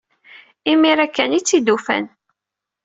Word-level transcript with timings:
Imir-a 0.71 1.07
kan 1.07 1.35
ay 1.35 1.41
tt-id-ufan. 1.43 2.05